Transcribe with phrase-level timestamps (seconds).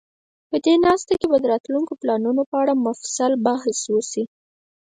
[0.65, 4.23] دې ناسته کې به د راتلونکو پلانونو په اړه مفصل بحث وشي.